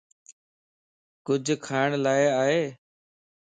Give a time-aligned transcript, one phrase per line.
[1.25, 2.13] ڪچھه کاڻ لا
[2.43, 2.61] ائي؟